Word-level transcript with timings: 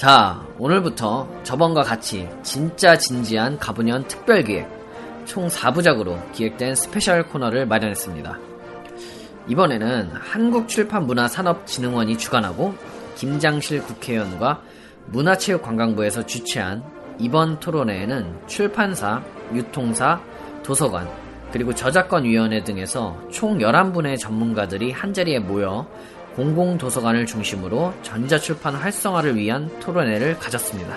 자, 0.00 0.42
오늘부터 0.56 1.28
저번과 1.42 1.82
같이 1.82 2.26
진짜 2.42 2.96
진지한 2.96 3.58
갑오년 3.58 4.08
특별 4.08 4.42
기획 4.42 4.66
총 5.26 5.46
4부작으로 5.46 6.32
기획된 6.32 6.74
스페셜 6.74 7.28
코너를 7.28 7.66
마련했습니다. 7.66 8.38
이번에는 9.48 10.12
한국출판문화산업진흥원이 10.14 12.16
주관하고 12.16 12.74
김장실 13.16 13.82
국회의원과 13.82 14.62
문화체육관광부에서 15.08 16.24
주최한 16.24 16.82
이번 17.18 17.60
토론회에는 17.60 18.46
출판사, 18.46 19.22
유통사, 19.52 20.22
도서관, 20.62 21.10
그리고 21.52 21.74
저작권위원회 21.74 22.64
등에서 22.64 23.20
총 23.30 23.58
11분의 23.58 24.18
전문가들이 24.18 24.92
한자리에 24.92 25.40
모여 25.40 25.86
공공도서관을 26.40 27.26
중심으로 27.26 27.92
전자출판 28.00 28.74
활성화를 28.74 29.36
위한 29.36 29.68
토론회를 29.78 30.38
가졌습니다. 30.38 30.96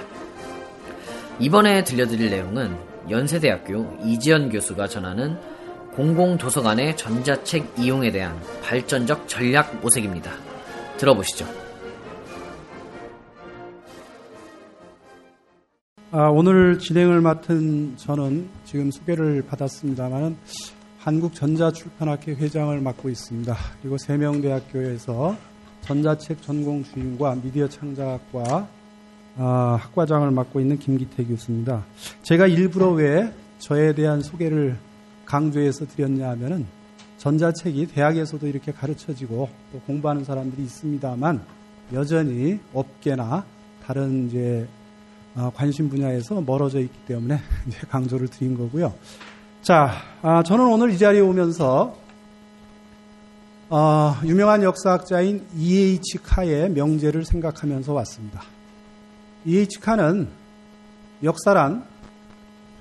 이번에 1.37 1.83
들려드릴 1.83 2.29
내용은 2.29 2.77
연세대학교 3.09 3.97
이지연 4.05 4.51
교수가 4.51 4.87
전하는 4.87 5.37
공공도서관의 5.95 6.95
전자책 6.95 7.73
이용에 7.77 8.09
대한 8.11 8.39
발전적 8.63 9.27
전략 9.27 9.81
모색입니다. 9.81 10.31
들어보시죠. 10.95 11.45
아, 16.11 16.29
오늘 16.29 16.79
진행을 16.79 17.19
맡은 17.19 17.97
저는 17.97 18.47
지금 18.63 18.91
소개를 18.91 19.43
받았습니다만 19.45 20.37
한국전자출판학회 21.03 22.31
회장을 22.31 22.79
맡고 22.79 23.09
있습니다. 23.09 23.55
그리고 23.81 23.97
세명대학교에서 23.97 25.35
전자책 25.81 26.41
전공 26.41 26.81
주임과 26.83 27.35
미디어 27.43 27.67
창작학과 27.67 28.69
아, 29.35 29.77
학과장을 29.81 30.31
맡고 30.31 30.61
있는 30.61 30.79
김기태 30.79 31.25
교수입니다. 31.25 31.83
제가 32.21 32.47
일부러 32.47 32.91
왜 32.91 33.33
저에 33.59 33.93
대한 33.93 34.21
소개를 34.21 34.77
강조해서 35.25 35.85
드렸냐 35.87 36.29
하면은 36.29 36.65
전자책이 37.17 37.87
대학에서도 37.87 38.47
이렇게 38.47 38.71
가르쳐지고 38.71 39.49
또 39.73 39.79
공부하는 39.81 40.23
사람들이 40.23 40.63
있습니다만 40.63 41.43
여전히 41.91 42.59
업계나 42.73 43.43
다른 43.85 44.27
이제 44.27 44.65
아, 45.35 45.51
관심 45.53 45.89
분야에서 45.89 46.39
멀어져 46.39 46.79
있기 46.79 46.97
때문에 47.07 47.39
이제 47.67 47.79
강조를 47.89 48.29
드린 48.29 48.57
거고요. 48.57 48.93
자, 49.63 49.93
아, 50.21 50.43
저는 50.43 50.65
오늘 50.65 50.91
이 50.91 50.97
자리에 50.97 51.21
오면서 51.21 51.95
어, 53.69 54.13
유명한 54.25 54.61
역사학자인 54.61 55.47
E.H. 55.55 56.17
카의 56.21 56.69
명제를 56.71 57.23
생각하면서 57.23 57.93
왔습니다. 57.93 58.41
E.H. 59.45 59.79
카는 59.79 60.27
역사란 61.23 61.85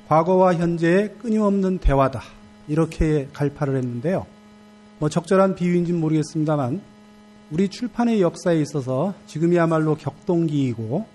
과거와 0.09 0.55
현재의 0.55 1.15
끊임없는 1.19 1.79
대화다. 1.79 2.21
이렇게 2.67 3.29
갈파를 3.33 3.77
했는데요. 3.77 4.27
뭐 4.99 5.09
적절한 5.09 5.55
비유인지는 5.55 6.01
모르겠습니다만 6.01 6.83
우리 7.53 7.69
출판의 7.69 8.21
역사에 8.21 8.61
있어서 8.61 9.15
지금이야말로 9.29 9.95
격동기이고 9.95 11.07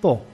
또 0.00 0.24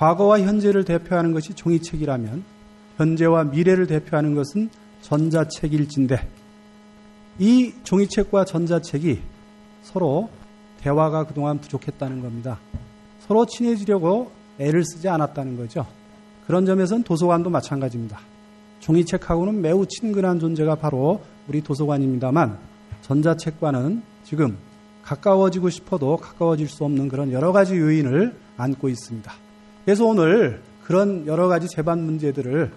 과거와 0.00 0.40
현재를 0.40 0.84
대표하는 0.84 1.32
것이 1.32 1.54
종이책이라면 1.54 2.55
현재와 2.96 3.44
미래를 3.44 3.86
대표하는 3.86 4.34
것은 4.34 4.70
전자책일진데 5.02 6.28
이 7.38 7.72
종이책과 7.84 8.44
전자책이 8.44 9.20
서로 9.82 10.30
대화가 10.80 11.24
그동안 11.24 11.58
부족했다는 11.58 12.22
겁니다. 12.22 12.58
서로 13.20 13.44
친해지려고 13.46 14.30
애를 14.58 14.84
쓰지 14.84 15.08
않았다는 15.08 15.56
거죠. 15.56 15.86
그런 16.46 16.64
점에서는 16.64 17.02
도서관도 17.02 17.50
마찬가지입니다. 17.50 18.18
종이책하고는 18.80 19.60
매우 19.60 19.86
친근한 19.86 20.38
존재가 20.38 20.76
바로 20.76 21.20
우리 21.48 21.60
도서관입니다만 21.60 22.58
전자책과는 23.02 24.02
지금 24.24 24.56
가까워지고 25.02 25.70
싶어도 25.70 26.16
가까워질 26.16 26.68
수 26.68 26.84
없는 26.84 27.08
그런 27.08 27.32
여러 27.32 27.52
가지 27.52 27.76
요인을 27.76 28.34
안고 28.56 28.88
있습니다. 28.88 29.32
그래서 29.84 30.04
오늘 30.04 30.62
그런 30.84 31.26
여러 31.26 31.48
가지 31.48 31.68
재반 31.68 32.04
문제들을 32.04 32.72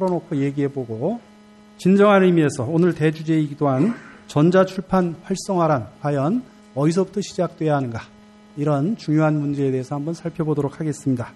털어놓고 0.00 0.36
얘기해보고 0.36 1.20
진정한 1.76 2.22
의미에서 2.22 2.64
오늘 2.64 2.94
대주제이기도 2.94 3.68
한 3.68 3.94
전자출판 4.26 5.16
활성화란 5.22 5.88
과연 6.00 6.42
어디서부터 6.74 7.20
시작돼야 7.20 7.76
하는가 7.76 8.00
이런 8.56 8.96
중요한 8.96 9.38
문제에 9.38 9.70
대해서 9.70 9.94
한번 9.94 10.14
살펴보도록 10.14 10.80
하겠습니다. 10.80 11.32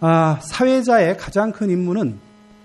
아, 0.00 0.38
사회자의 0.42 1.16
가장 1.16 1.52
큰 1.52 1.70
임무는 1.70 2.18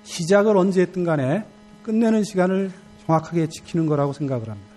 시작을 0.04 0.58
언제 0.58 0.82
했든 0.82 1.04
간에 1.04 1.46
끝내는 1.84 2.24
시간을 2.24 2.72
정확하게 3.06 3.48
지키는 3.48 3.86
거라고 3.86 4.14
생각을 4.14 4.50
합니다. 4.50 4.70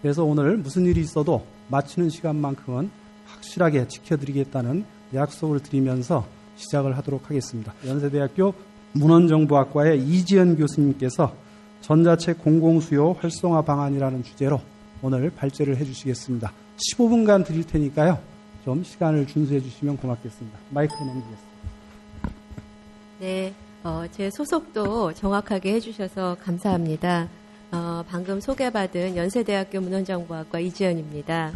그래서 0.00 0.24
오늘 0.24 0.56
무슨 0.56 0.86
일이 0.86 1.00
있어도 1.00 1.44
마치는 1.68 2.08
시간만큼은 2.08 2.90
확실하게 3.26 3.88
지켜드리겠다는 3.88 4.84
약속을 5.14 5.60
드리면서 5.60 6.26
시작을 6.56 6.96
하도록 6.98 7.28
하겠습니다. 7.28 7.74
연세대학교 7.86 8.54
문헌정보학과의 8.92 10.00
이지연 10.00 10.56
교수님께서 10.56 11.34
전자책 11.80 12.42
공공수요 12.42 13.12
활성화 13.12 13.62
방안이라는 13.62 14.22
주제로 14.22 14.60
오늘 15.02 15.30
발제를 15.30 15.76
해주시겠습니다. 15.76 16.52
15분간 16.76 17.44
드릴 17.46 17.64
테니까요. 17.66 18.18
좀 18.64 18.82
시간을 18.82 19.26
준수해 19.26 19.60
주시면 19.60 19.96
고맙겠습니다. 19.98 20.58
마이크 20.70 20.92
넘기겠습니다. 20.94 21.48
네, 23.20 23.54
어, 23.84 24.04
제 24.10 24.30
소속도 24.30 25.14
정확하게 25.14 25.74
해주셔서 25.74 26.36
감사합니다. 26.42 27.28
어, 27.70 28.04
방금 28.08 28.40
소개받은 28.40 29.16
연세대학교 29.16 29.80
문헌정보학과 29.80 30.60
이지연입니다. 30.60 31.52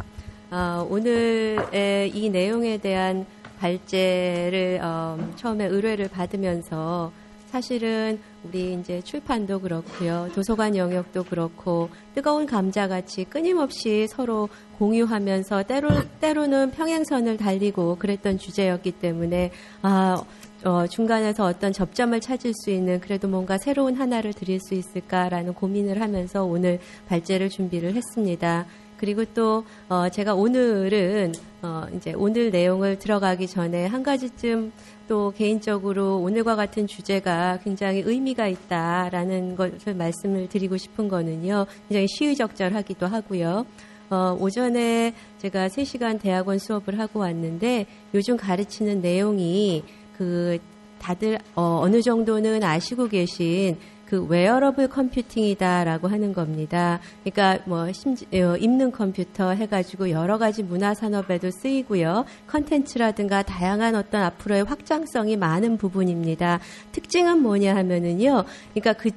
어, 0.50 0.86
오늘의 0.88 2.10
이 2.14 2.30
내용에 2.30 2.78
대한 2.78 3.26
발제를 3.58 4.80
어, 4.82 5.32
처음에 5.36 5.66
의뢰를 5.66 6.08
받으면서 6.08 7.12
사실은 7.52 8.18
우리 8.44 8.72
이제 8.72 9.02
출판도 9.02 9.60
그렇고요. 9.60 10.30
도서관 10.34 10.74
영역도 10.74 11.24
그렇고 11.24 11.90
뜨거운 12.14 12.46
감자같이 12.46 13.24
끊임없이 13.24 14.06
서로 14.08 14.48
공유하면서 14.78 15.64
때로, 15.64 15.90
때로는 16.20 16.70
평행선을 16.70 17.36
달리고 17.36 17.96
그랬던 17.98 18.38
주제였기 18.38 18.92
때문에 18.92 19.50
아, 19.82 20.24
어, 20.64 20.86
중간에서 20.86 21.44
어떤 21.44 21.74
접점을 21.74 22.18
찾을 22.20 22.52
수 22.54 22.70
있는 22.70 23.00
그래도 23.00 23.28
뭔가 23.28 23.58
새로운 23.58 23.96
하나를 23.96 24.32
드릴 24.32 24.58
수 24.58 24.72
있을까라는 24.72 25.52
고민을 25.52 26.00
하면서 26.00 26.44
오늘 26.44 26.78
발제를 27.08 27.50
준비를 27.50 27.94
했습니다. 27.94 28.64
그리고 29.02 29.24
또 29.34 29.64
어, 29.88 30.08
제가 30.08 30.34
오늘은 30.34 31.32
어, 31.62 31.86
이제 31.96 32.12
오늘 32.16 32.52
내용을 32.52 33.00
들어가기 33.00 33.48
전에 33.48 33.86
한 33.86 34.04
가지쯤 34.04 34.70
또 35.08 35.32
개인적으로 35.36 36.18
오늘과 36.18 36.54
같은 36.54 36.86
주제가 36.86 37.58
굉장히 37.64 38.04
의미가 38.06 38.46
있다라는 38.46 39.56
것을 39.56 39.94
말씀을 39.94 40.48
드리고 40.48 40.76
싶은 40.76 41.08
거는요. 41.08 41.66
굉장히 41.88 42.06
시의적절하기도 42.06 43.08
하고요. 43.08 43.66
어, 44.10 44.36
오전에 44.38 45.14
제가 45.38 45.66
3시간 45.66 46.20
대학원 46.20 46.60
수업을 46.60 47.00
하고 47.00 47.18
왔는데 47.18 47.86
요즘 48.14 48.36
가르치는 48.36 49.00
내용이 49.00 49.82
그 50.16 50.58
다들 51.00 51.40
어, 51.56 51.80
어느 51.82 52.00
정도는 52.00 52.62
아시고 52.62 53.08
계신 53.08 53.76
그 54.12 54.26
wearable 54.26 54.88
computing이다라고 54.88 56.06
하는 56.06 56.34
겁니다. 56.34 57.00
그러니까 57.24 57.64
뭐 57.66 57.90
심지, 57.92 58.26
어, 58.34 58.58
입는 58.58 58.92
컴퓨터 58.92 59.52
해가지고 59.52 60.10
여러 60.10 60.36
가지 60.36 60.62
문화 60.62 60.92
산업에도 60.92 61.50
쓰이고요. 61.50 62.26
컨텐츠라든가 62.46 63.42
다양한 63.42 63.94
어떤 63.94 64.22
앞으로의 64.24 64.64
확장성이 64.64 65.38
많은 65.38 65.78
부분입니다. 65.78 66.60
특징은 66.92 67.40
뭐냐 67.40 67.74
하면은요. 67.74 68.44
그러니까 68.74 68.92
그 68.92 69.12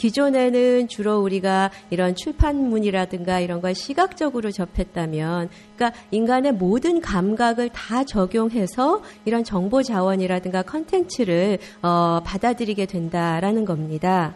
기존에는 0.00 0.88
주로 0.88 1.18
우리가 1.18 1.70
이런 1.90 2.14
출판문이라든가 2.14 3.40
이런 3.40 3.60
걸 3.60 3.74
시각적으로 3.74 4.50
접했다면, 4.50 5.50
그러니까 5.76 6.00
인간의 6.10 6.52
모든 6.52 7.02
감각을 7.02 7.68
다 7.68 8.02
적용해서 8.04 9.02
이런 9.26 9.44
정보 9.44 9.82
자원이라든가 9.82 10.62
컨텐츠를 10.62 11.58
어, 11.82 12.20
받아들이게 12.24 12.86
된다라는 12.86 13.66
겁니다. 13.66 14.32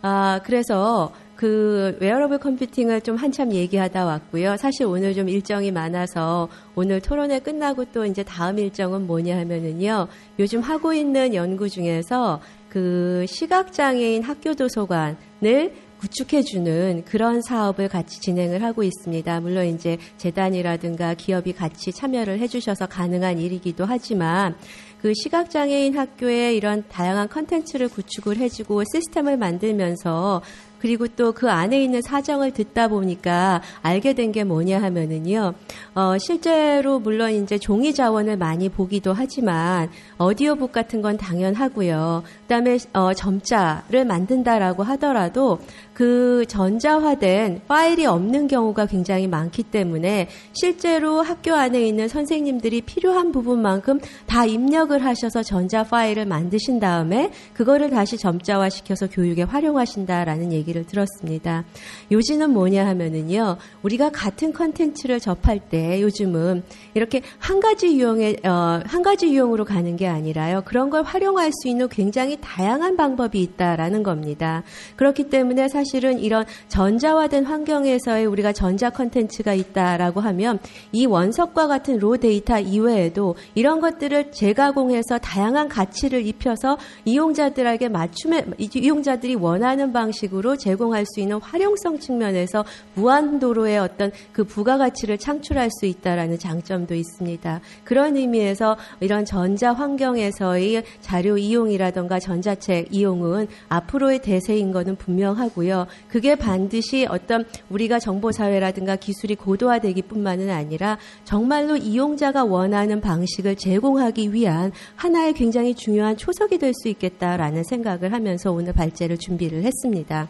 아, 0.00 0.40
그래서 0.42 1.12
그 1.36 1.98
wearable 2.00 2.38
computing을 2.38 3.02
좀 3.02 3.16
한참 3.16 3.52
얘기하다 3.52 4.06
왔고요. 4.06 4.56
사실 4.56 4.86
오늘 4.86 5.14
좀 5.14 5.28
일정이 5.28 5.70
많아서 5.70 6.48
오늘 6.74 7.00
토론회 7.00 7.40
끝나고 7.40 7.86
또 7.86 8.06
이제 8.06 8.22
다음 8.22 8.58
일정은 8.58 9.06
뭐냐 9.06 9.36
하면은요. 9.36 10.08
요즘 10.38 10.60
하고 10.60 10.94
있는 10.94 11.34
연구 11.34 11.68
중에서 11.68 12.40
그 12.74 13.24
시각장애인 13.28 14.24
학교 14.24 14.52
도서관을 14.52 15.72
구축해주는 16.00 17.04
그런 17.04 17.40
사업을 17.40 17.88
같이 17.88 18.20
진행을 18.20 18.64
하고 18.64 18.82
있습니다. 18.82 19.40
물론 19.42 19.66
이제 19.66 19.96
재단이라든가 20.16 21.14
기업이 21.14 21.52
같이 21.52 21.92
참여를 21.92 22.40
해주셔서 22.40 22.86
가능한 22.86 23.38
일이기도 23.38 23.84
하지만 23.84 24.56
그 25.00 25.12
시각장애인 25.14 25.96
학교에 25.96 26.52
이런 26.54 26.82
다양한 26.88 27.28
컨텐츠를 27.28 27.90
구축을 27.90 28.38
해주고 28.38 28.82
시스템을 28.92 29.36
만들면서 29.36 30.42
그리고 30.84 31.08
또 31.08 31.32
그 31.32 31.50
안에 31.50 31.82
있는 31.82 32.02
사정을 32.02 32.50
듣다 32.50 32.88
보니까 32.88 33.62
알게 33.80 34.12
된 34.12 34.32
게 34.32 34.44
뭐냐 34.44 34.82
하면은요, 34.82 35.54
어, 35.94 36.18
실제로 36.18 36.98
물론 36.98 37.30
이제 37.32 37.56
종이 37.56 37.94
자원을 37.94 38.36
많이 38.36 38.68
보기도 38.68 39.12
하지만 39.14 39.88
오디오북 40.18 40.72
같은 40.72 41.00
건 41.00 41.16
당연하고요. 41.16 42.22
그다음에 42.42 42.78
어, 42.92 43.14
점자를 43.14 44.04
만든다라고 44.04 44.82
하더라도 44.82 45.58
그 45.94 46.44
전자화된 46.48 47.62
파일이 47.68 48.04
없는 48.04 48.48
경우가 48.48 48.86
굉장히 48.86 49.28
많기 49.28 49.62
때문에 49.62 50.28
실제로 50.52 51.22
학교 51.22 51.54
안에 51.54 51.86
있는 51.86 52.08
선생님들이 52.08 52.80
필요한 52.80 53.30
부분만큼 53.30 54.00
다 54.26 54.44
입력을 54.44 55.02
하셔서 55.02 55.44
전자 55.44 55.84
파일을 55.84 56.26
만드신 56.26 56.80
다음에 56.80 57.30
그거를 57.54 57.90
다시 57.90 58.18
점자화 58.18 58.68
시켜서 58.70 59.08
교육에 59.08 59.44
활용하신다라는 59.44 60.52
얘기를 60.52 60.84
들었습니다. 60.84 61.64
요지는 62.10 62.50
뭐냐 62.50 62.84
하면은요, 62.86 63.56
우리가 63.82 64.10
같은 64.10 64.52
컨텐츠를 64.52 65.20
접할 65.20 65.60
때 65.60 66.02
요즘은 66.02 66.64
이렇게 66.94 67.22
한 67.38 67.60
가지 67.60 67.96
유형에 67.96 68.36
어, 68.44 68.80
한 68.84 69.02
가지 69.02 69.32
유형으로 69.32 69.64
가는 69.64 69.96
게 69.96 70.08
아니라요. 70.08 70.62
그런 70.64 70.90
걸 70.90 71.04
활용할 71.04 71.52
수 71.52 71.68
있는 71.68 71.88
굉장히 71.88 72.36
다양한 72.40 72.96
방법이 72.96 73.40
있다라는 73.40 74.02
겁니다. 74.02 74.64
그렇기 74.96 75.30
때문에 75.30 75.68
사실 75.68 75.83
은 76.04 76.18
이런 76.18 76.44
전자화된 76.68 77.44
환경에서의 77.44 78.26
우리가 78.26 78.52
전자 78.52 78.90
컨텐츠가 78.90 79.54
있다라고 79.54 80.20
하면 80.20 80.58
이 80.92 81.06
원석과 81.06 81.66
같은 81.66 81.98
raw 81.98 82.16
data 82.16 82.58
이외에도 82.58 83.34
이런 83.54 83.80
것들을 83.80 84.32
재가공해서 84.32 85.18
다양한 85.18 85.68
가치를 85.68 86.26
입혀서 86.26 86.78
이용자들에게 87.04 87.88
맞춤에 87.88 88.44
이용자들이 88.58 89.34
원하는 89.34 89.92
방식으로 89.92 90.56
제공할 90.56 91.04
수 91.06 91.20
있는 91.20 91.38
활용성 91.40 91.98
측면에서 91.98 92.64
무한대로의 92.94 93.78
어떤 93.78 94.10
그 94.32 94.44
부가가치를 94.44 95.18
창출할 95.18 95.70
수 95.70 95.86
있다라는 95.86 96.38
장점도 96.38 96.94
있습니다. 96.94 97.60
그런 97.84 98.16
의미에서 98.16 98.76
이런 99.00 99.24
전자 99.24 99.72
환경에서의 99.72 100.84
자료 101.00 101.36
이용이라던가 101.36 102.18
전자책 102.18 102.88
이용은 102.90 103.48
앞으로의 103.68 104.20
대세인 104.20 104.72
것은 104.72 104.96
분명하고요. 104.96 105.73
그게 106.08 106.34
반드시 106.34 107.06
어떤 107.08 107.46
우리가 107.70 107.98
정보 107.98 108.30
사회라든가 108.30 108.96
기술이 108.96 109.36
고도화되기 109.36 110.02
뿐만은 110.02 110.50
아니라 110.50 110.98
정말로 111.24 111.76
이용자가 111.76 112.44
원하는 112.44 113.00
방식을 113.00 113.56
제공하기 113.56 114.32
위한 114.34 114.70
하나의 114.96 115.32
굉장히 115.32 115.74
중요한 115.74 116.16
초석이 116.16 116.58
될 116.58 116.74
수 116.74 116.88
있겠다라는 116.88 117.62
생각을 117.64 118.12
하면서 118.12 118.52
오늘 118.52 118.72
발제를 118.72 119.18
준비를 119.18 119.62
했습니다. 119.62 120.28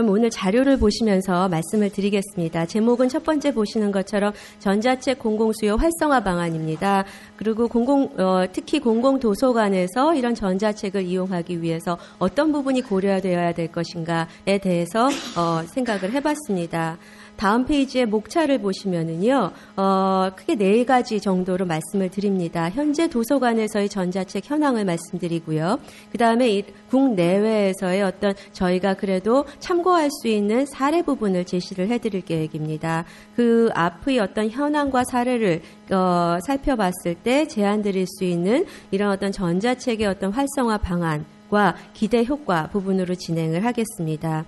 그럼 0.00 0.12
오늘 0.12 0.30
자료를 0.30 0.78
보시면서 0.78 1.50
말씀을 1.50 1.90
드리겠습니다. 1.90 2.64
제목은 2.64 3.10
첫 3.10 3.22
번째 3.22 3.52
보시는 3.52 3.92
것처럼 3.92 4.32
전자책 4.58 5.18
공공수요 5.18 5.76
활성화 5.76 6.20
방안입니다. 6.20 7.04
그리고 7.36 7.68
공공 7.68 8.08
어, 8.16 8.46
특히 8.50 8.80
공공도서관에서 8.80 10.14
이런 10.14 10.34
전자책을 10.34 11.02
이용하기 11.02 11.60
위해서 11.60 11.98
어떤 12.18 12.50
부분이 12.50 12.80
고려되어야 12.80 13.52
될 13.52 13.70
것인가에 13.70 14.56
대해서 14.62 15.08
어, 15.36 15.62
생각을 15.66 16.12
해봤습니다. 16.12 16.96
다음 17.40 17.64
페이지의 17.64 18.04
목차를 18.04 18.58
보시면은요, 18.58 19.52
어, 19.78 20.30
크게 20.36 20.56
네 20.56 20.84
가지 20.84 21.22
정도로 21.22 21.64
말씀을 21.64 22.10
드립니다. 22.10 22.68
현재 22.68 23.08
도서관에서의 23.08 23.88
전자책 23.88 24.50
현황을 24.50 24.84
말씀드리고요. 24.84 25.78
그 26.12 26.18
다음에 26.18 26.62
국내외에서의 26.90 28.02
어떤 28.02 28.34
저희가 28.52 28.92
그래도 28.92 29.46
참고할 29.58 30.10
수 30.10 30.28
있는 30.28 30.66
사례 30.66 31.00
부분을 31.00 31.46
제시를 31.46 31.88
해드릴 31.88 32.26
계획입니다. 32.26 33.06
그 33.36 33.70
앞의 33.72 34.18
어떤 34.18 34.50
현황과 34.50 35.04
사례를 35.04 35.62
어, 35.92 36.36
살펴봤을 36.46 37.14
때 37.22 37.48
제안 37.48 37.80
드릴 37.80 38.06
수 38.06 38.24
있는 38.24 38.66
이런 38.90 39.12
어떤 39.12 39.32
전자책의 39.32 40.06
어떤 40.06 40.30
활성화 40.30 40.76
방안 40.76 41.24
과 41.50 41.74
기대 41.94 42.24
효과 42.24 42.68
부분으로 42.68 43.16
진행을 43.16 43.64
하겠습니다. 43.64 44.44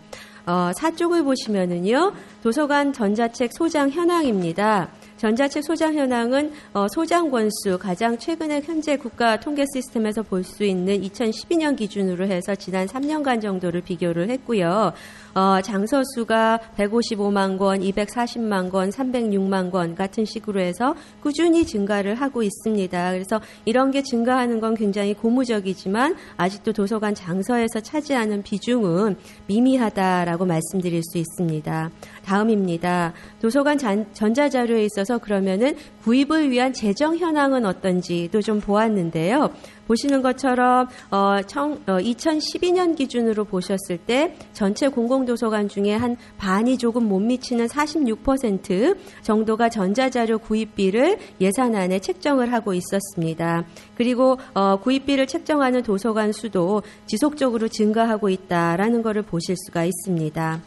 어, 0.46 0.72
사쪽을 0.76 1.24
보시면은요, 1.24 2.12
도서관 2.42 2.92
전자책 2.92 3.52
소장 3.52 3.90
현황입니다. 3.90 4.90
전자책 5.16 5.62
소장 5.62 5.94
현황은 5.94 6.52
어, 6.72 6.86
소장 6.90 7.30
권수 7.30 7.78
가장 7.78 8.18
최근에 8.18 8.60
현재 8.62 8.96
국가 8.96 9.38
통계 9.38 9.64
시스템에서 9.72 10.22
볼 10.22 10.42
수 10.42 10.64
있는 10.64 11.00
2012년 11.02 11.76
기준으로 11.76 12.26
해서 12.26 12.56
지난 12.56 12.86
3년간 12.88 13.40
정도를 13.40 13.82
비교를 13.82 14.28
했고요. 14.30 14.92
어, 15.34 15.60
장서 15.62 16.02
수가 16.14 16.60
155만 16.76 17.58
권, 17.58 17.80
240만 17.80 18.70
권, 18.70 18.90
306만 18.90 19.70
권 19.70 19.94
같은 19.94 20.24
식으로 20.24 20.60
해서 20.60 20.94
꾸준히 21.22 21.64
증가를 21.64 22.14
하고 22.16 22.42
있습니다. 22.42 23.12
그래서 23.12 23.40
이런 23.64 23.90
게 23.90 24.02
증가하는 24.02 24.60
건 24.60 24.74
굉장히 24.74 25.14
고무적이지만 25.14 26.16
아직도 26.36 26.72
도서관 26.72 27.14
장서에서 27.14 27.80
차지하는 27.80 28.42
비중은 28.42 29.16
미미하다라고 29.46 30.44
말씀드릴 30.44 31.02
수 31.02 31.18
있습니다. 31.18 31.90
다음입니다. 32.24 33.12
도서관 33.40 33.78
전자자료에 34.12 34.84
있어서 34.84 35.18
그러면은 35.18 35.76
구입을 36.02 36.50
위한 36.50 36.72
재정 36.72 37.16
현황은 37.16 37.64
어떤지도 37.64 38.42
좀 38.42 38.60
보았는데요. 38.60 39.50
보시는 39.86 40.22
것처럼 40.22 40.88
어, 41.10 41.40
청, 41.46 41.72
어, 41.86 41.98
2012년 41.98 42.96
기준으로 42.96 43.44
보셨을 43.44 43.98
때 43.98 44.36
전체 44.52 44.88
공공도서관 44.88 45.68
중에 45.68 45.94
한 45.94 46.16
반이 46.38 46.78
조금 46.78 47.08
못 47.08 47.20
미치는 47.20 47.66
46% 47.66 48.96
정도가 49.22 49.68
전자자료 49.68 50.38
구입비를 50.38 51.18
예산안에 51.40 51.98
책정을 51.98 52.52
하고 52.52 52.74
있었습니다. 52.74 53.64
그리고 53.96 54.38
어, 54.54 54.76
구입비를 54.76 55.26
책정하는 55.26 55.82
도서관 55.82 56.32
수도 56.32 56.82
지속적으로 57.06 57.68
증가하고 57.68 58.28
있다라는 58.28 59.02
것을 59.02 59.22
보실 59.22 59.56
수가 59.66 59.84
있습니다. 59.84 60.60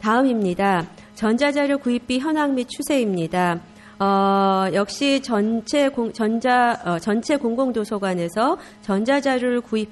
다음입니다. 0.00 0.88
전자자료 1.14 1.78
구입비 1.78 2.18
현황 2.18 2.54
및 2.54 2.68
추세입니다. 2.68 3.60
어, 3.98 4.66
역시 4.74 5.22
전체 5.22 5.88
공, 5.88 6.12
전자 6.12 6.78
어, 6.84 6.98
전체 6.98 7.36
공공도서관에서 7.36 8.58
전자자료를 8.82 9.62
구입 9.62 9.88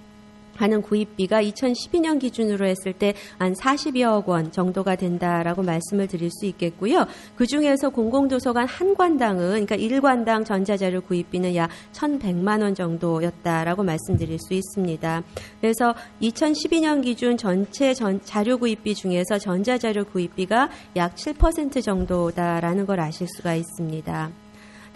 하는 0.57 0.83
구입비가 0.83 1.43
2012년 1.43 2.21
기준으로 2.21 2.67
했을 2.67 2.93
때 2.93 3.15
한 3.39 3.53
40여억 3.55 4.27
원 4.27 4.53
정도가 4.53 4.97
된다라고 4.97 5.63
말씀을 5.63 6.07
드릴 6.07 6.31
수 6.31 6.47
있겠고요. 6.47 7.07
그 7.37 7.47
중에서 7.47 7.91
공공도서관 7.91 8.67
한 8.67 8.95
관당은 8.95 9.67
그러니까 9.67 9.77
1관당 9.77 10.45
전자자료 10.45 11.01
구입비는 11.03 11.55
약 11.57 11.71
1,100만 11.93 12.63
원 12.63 12.75
정도였다라고 12.75 13.83
말씀드릴 13.83 14.39
수 14.39 14.55
있습니다. 14.55 15.23
그래서 15.61 15.95
2012년 16.23 17.03
기준 17.03 17.37
전체 17.37 17.95
전, 17.95 18.21
자료 18.23 18.59
구입비 18.59 18.95
중에서 18.95 19.39
전자자료 19.39 20.05
구입비가 20.05 20.71
약 20.97 21.15
7% 21.15 21.83
정도다라는 21.83 22.87
걸 22.87 23.01
아실 23.01 23.27
수가 23.29 23.55
있습니다. 23.55 24.44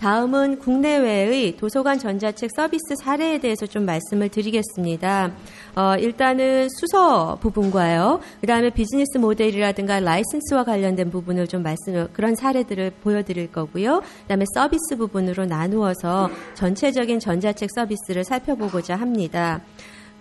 다음은 0.01 0.61
국내외의 0.61 1.57
도서관 1.57 1.99
전자책 1.99 2.51
서비스 2.55 2.95
사례에 3.03 3.39
대해서 3.39 3.67
좀 3.67 3.85
말씀을 3.85 4.29
드리겠습니다. 4.29 5.33
어, 5.75 5.97
일단은 5.99 6.69
수서 6.71 7.37
부분과요. 7.41 8.21
그 8.41 8.47
다음에 8.47 8.71
비즈니스 8.71 9.19
모델이라든가 9.19 9.99
라이센스와 10.01 10.63
관련된 10.65 11.11
부분을 11.11 11.49
좀 11.49 11.63
말씀, 11.63 12.07
그런 12.13 12.37
사례들을 12.37 12.93
보여드릴 13.03 13.51
거고요. 13.51 14.01
그 14.01 14.29
다음에 14.29 14.45
서비스 14.55 14.97
부분으로 14.97 15.47
나누어서 15.47 16.31
전체적인 16.55 17.19
전자책 17.19 17.69
서비스를 17.75 18.23
살펴보고자 18.23 18.95
합니다. 18.95 19.61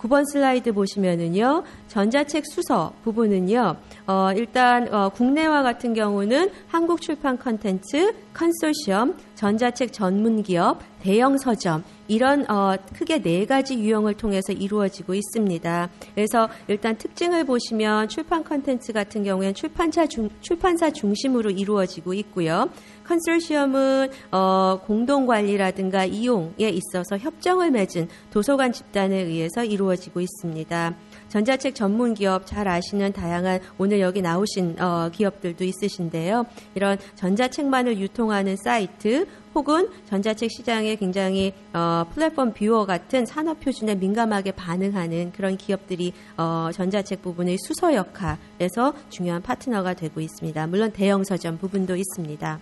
9번 0.08 0.24
슬라이드 0.32 0.74
보시면은요, 0.74 1.64
전자책 1.88 2.46
수서 2.48 2.94
부분은요, 3.04 3.76
어, 4.08 4.30
일단 4.36 4.94
어, 4.94 5.10
국내와 5.10 5.64
같은 5.64 5.94
경우는 5.94 6.50
한국 6.68 7.02
출판 7.02 7.38
컨텐츠, 7.38 8.14
컨소시엄, 8.34 9.18
전자책 9.36 9.94
전문 9.94 10.44
기업, 10.44 10.80
대형 11.08 11.38
서점 11.38 11.86
이런 12.10 12.50
어, 12.52 12.76
크게 12.94 13.22
네 13.22 13.46
가지 13.46 13.80
유형을 13.80 14.16
통해서 14.16 14.52
이루어지고 14.52 15.14
있습니다. 15.14 15.90
그래서 16.14 16.50
일단 16.68 16.98
특징을 16.98 17.46
보시면 17.46 18.10
출판 18.10 18.44
컨텐츠 18.44 18.92
같은 18.92 19.24
경우에는 19.24 19.54
출판사 19.54 20.06
중, 20.06 20.30
출판사 20.42 20.90
중심으로 20.92 21.52
이루어지고 21.52 22.14
있고요. 22.14 22.70
컨소시엄은 23.06 24.10
어, 24.32 24.82
공동 24.86 25.26
관리라든가 25.26 26.04
이용에 26.04 26.70
있어서 26.70 27.18
협정을 27.18 27.72
맺은 27.72 28.10
도서관 28.30 28.74
집단에 28.74 29.16
의해서 29.22 29.64
이루어지고 29.64 30.20
있습니다. 30.20 30.94
전자책 31.30 31.76
전문 31.76 32.14
기업 32.16 32.46
잘 32.46 32.68
아시는 32.68 33.14
다양한 33.14 33.62
오늘 33.78 34.02
여기 34.02 34.22
나오신 34.22 34.76
어, 34.82 35.10
기업들도 35.14 35.64
있으신데요. 35.64 36.46
이런 36.76 36.98
전자책만을 37.16 37.98
유통하는 37.98 38.58
사이트 38.58 39.26
혹은 39.58 39.90
전자책 40.06 40.52
시장에 40.52 40.96
굉장히 40.98 41.52
어, 41.74 42.06
플랫폼 42.14 42.54
viewer 42.54 42.86
같은 42.86 43.26
산업 43.26 43.60
표준에 43.60 43.96
민감하게 43.96 44.52
반응하는 44.52 45.32
그런 45.32 45.58
기업들이 45.58 46.14
어, 46.38 46.70
전자책 46.72 47.24
부분의 47.24 47.58
수서 47.66 47.96
역할에서 47.96 48.94
중요한 49.10 49.42
파트너가 49.42 49.96
되고 49.96 50.22
있습니다. 50.22 50.68
물론 50.68 50.92
대형 50.92 51.24
서점 51.24 51.58
부분도 51.58 51.96
있습니다. 51.96 52.60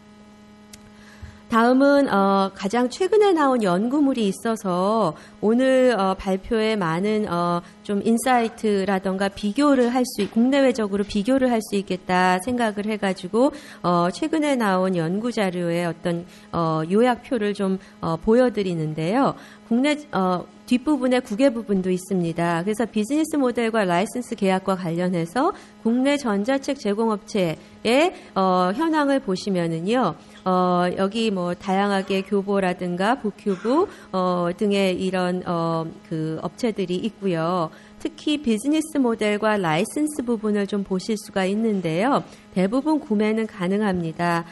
다음은 1.49 2.11
어, 2.13 2.51
가장 2.55 2.89
최근에 2.89 3.33
나온 3.33 3.61
연구물이 3.61 4.27
있어서 4.27 5.13
오늘 5.41 5.95
어, 5.97 6.15
발표에 6.15 6.75
많은 6.75 7.27
어, 7.29 7.61
좀 7.83 8.01
insight라던가 8.03 9.29
비교를 9.29 9.93
할 9.93 10.03
수, 10.05 10.29
국내외적으로 10.31 11.03
비교를 11.03 11.51
할 11.51 11.61
수 11.65 11.75
있겠다 11.75 12.39
생각을 12.39 12.85
해가지고 12.85 13.51
어, 13.83 14.09
최근에 14.11 14.55
나온 14.55 14.95
연구 14.95 15.31
자료의 15.31 15.85
어떤 15.85 16.25
어, 16.51 16.81
요약표를 16.89 17.53
좀 17.53 17.79
어, 18.01 18.17
보여드리는데요. 18.17 19.35
국내 19.67 19.97
어, 20.11 20.45
뒷부분에 20.65 21.19
국외 21.19 21.51
부분도 21.51 21.89
있습니다. 21.89 22.63
그래서 22.63 22.85
비즈니스 22.85 23.35
모델과 23.35 23.85
라이센스 23.85 24.35
계약과 24.35 24.75
관련해서 24.75 25.53
국내 25.83 26.17
전자책 26.17 26.79
제공업체의 26.79 28.13
어, 28.35 28.71
현황을 28.75 29.19
보시면은요. 29.19 30.15
어, 30.45 30.83
여기 30.97 31.31
뭐 31.31 31.53
다양하게 31.53 32.23
교보라든가 32.23 33.19
북큐브 33.19 33.87
어, 34.11 34.49
등의 34.57 35.01
이런 35.01 35.43
어, 35.45 35.85
그 36.09 36.39
업체들이 36.41 36.95
있고요. 36.95 37.69
특히 38.05 38.37
비즈니스 38.37 38.99
모델과 38.99 39.57
라이센스 39.57 40.21
부분을 40.27 40.67
좀 40.67 40.83
보실 40.83 41.17
수가 41.17 41.45
있는데요. 41.45 42.23
대부분 42.53 42.99
구매는 42.99 43.47
가능합니다. 43.47 44.45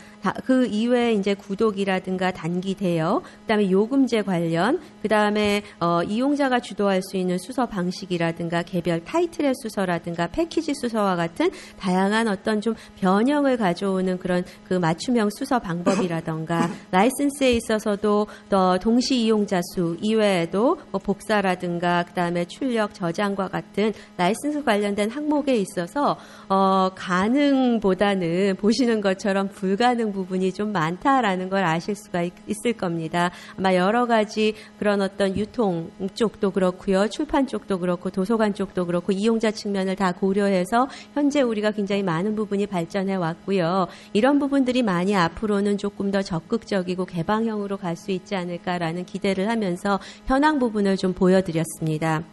그 0.43 0.65
이외에 0.65 1.13
이제 1.13 1.33
구독이라든가 1.33 2.31
단기 2.31 2.73
대여, 2.73 3.21
그다음에 3.41 3.69
요금제 3.69 4.23
관련, 4.23 4.79
그다음에 5.01 5.61
어, 5.79 6.01
이용자가 6.03 6.59
주도할 6.59 7.01
수 7.03 7.17
있는 7.17 7.37
수서 7.37 7.65
방식이라든가 7.65 8.63
개별 8.63 9.03
타이틀의 9.03 9.53
수서라든가 9.61 10.27
패키지 10.27 10.73
수서와 10.73 11.15
같은 11.15 11.49
다양한 11.79 12.27
어떤 12.27 12.59
좀 12.59 12.73
변형을 12.99 13.57
가져오는 13.57 14.17
그런 14.17 14.43
그 14.67 14.73
맞춤형 14.73 15.29
수서 15.37 15.59
방법이라든가 15.59 16.69
라이센스에 16.91 17.53
있어서도 17.53 18.27
더 18.49 18.77
동시 18.79 19.15
이용자 19.17 19.61
수 19.73 19.97
이외에도 20.01 20.77
뭐 20.91 20.99
복사라든가 20.99 22.03
그다음에 22.03 22.45
출력 22.45 22.93
저장과 22.93 23.42
같은 23.49 23.93
라이센스 24.17 24.63
관련된 24.63 25.09
항목에 25.09 25.55
있어서 25.55 26.17
어, 26.49 26.89
가능보다는 26.95 28.57
보시는 28.57 29.01
것처럼 29.01 29.49
불가능 29.49 30.11
부분이 30.11 30.53
좀 30.53 30.71
많다라는 30.71 31.49
걸 31.49 31.63
아실 31.63 31.95
수가 31.95 32.23
있, 32.23 32.33
을 32.65 32.73
겁니다. 32.73 33.31
아마 33.57 33.73
여러 33.73 34.05
가지 34.05 34.53
그런 34.77 35.01
어떤 35.01 35.35
유통 35.35 35.89
쪽도 36.13 36.51
그렇고요. 36.51 37.07
출판 37.07 37.47
쪽도 37.47 37.79
그렇고 37.79 38.09
도서관 38.09 38.53
쪽도 38.53 38.85
그렇고 38.85 39.11
이용자 39.11 39.51
측면을 39.51 39.95
다 39.95 40.11
고려해서 40.11 40.87
현재 41.13 41.41
우리가 41.41 41.71
굉장히 41.71 42.03
많은 42.03 42.35
부분이 42.35 42.67
발전해 42.67 43.15
왔고요. 43.15 43.87
이런 44.13 44.39
부분들이 44.39 44.83
많이 44.83 45.15
앞으로는 45.15 45.77
조금 45.77 46.11
더 46.11 46.21
적극적이고 46.21 47.05
개방형으로 47.05 47.77
갈 47.77 47.93
수 47.95 48.11
있지 48.11 48.35
않을까라는 48.35 49.05
기대를 49.05 49.49
하면서 49.49 49.99
현황 50.25 50.59
부분을 50.59 50.97
좀 50.97 51.13
보여드렸습니다. 51.13 52.23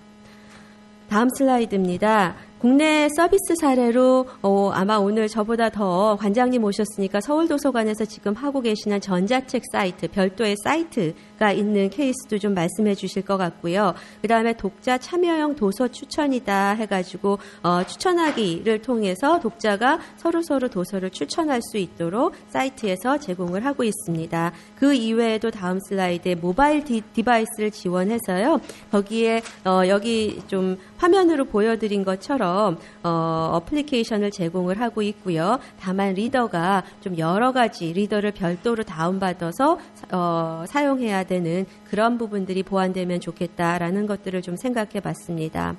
다음 1.10 1.28
슬라이드입니다. 1.28 2.36
국내 2.60 3.08
서비스 3.16 3.56
사례로 3.60 4.26
어, 4.42 4.70
아마 4.72 4.96
오늘 4.96 5.26
저보다 5.26 5.68
더 5.68 6.16
관장님 6.20 6.62
오셨으니까 6.62 7.20
서울도서관에서 7.20 8.04
지금 8.04 8.32
하고 8.34 8.60
계시는 8.60 9.00
전자책 9.00 9.64
사이트 9.72 10.06
별도의 10.06 10.54
사이트 10.62 11.14
가 11.40 11.52
있는 11.52 11.88
케이스도 11.88 12.38
좀 12.38 12.52
말씀해 12.52 12.94
주실 12.94 13.22
것 13.22 13.38
같고요. 13.38 13.94
그 14.20 14.28
다음에 14.28 14.52
독자 14.52 14.98
참여형 14.98 15.56
도서 15.56 15.88
추천이다 15.88 16.72
해가지고 16.72 17.38
어, 17.62 17.82
추천하기를 17.82 18.82
통해서 18.82 19.40
독자가 19.40 20.00
서로 20.18 20.42
서로 20.42 20.68
도서를 20.68 21.08
추천할 21.08 21.62
수 21.62 21.78
있도록 21.78 22.34
사이트에서 22.48 23.16
제공을 23.18 23.64
하고 23.64 23.84
있습니다. 23.84 24.52
그 24.76 24.92
이외에도 24.92 25.50
다음 25.50 25.80
슬라이드에 25.80 26.34
모바일 26.34 26.84
de, 26.84 27.00
vice를 27.22 27.70
지원해서요. 27.70 28.60
거기에 28.92 29.40
어, 29.64 29.88
여기 29.88 30.42
좀 30.46 30.76
화면으로 30.98 31.46
보여드린 31.46 32.04
것처럼 32.04 32.78
어, 33.02 33.50
어플리케이션을 33.54 34.30
제공을 34.30 34.78
하고 34.78 35.00
있고요. 35.00 35.58
다만 35.80 36.12
reader가 36.12 36.84
좀 37.00 37.16
여러 37.16 37.52
가지 37.52 37.94
reader를 37.94 38.32
별도로 38.32 38.82
다운받아서 38.82 39.78
어, 40.12 40.64
사용해야 40.68 41.24
되는 41.30 41.64
그런 41.88 42.18
부분들이 42.18 42.64
보완되면 42.64 43.20
좋겠다라는 43.20 44.06
것들을 44.06 44.42
좀 44.42 44.56
생각해 44.56 45.00
봤습니다. 45.00 45.76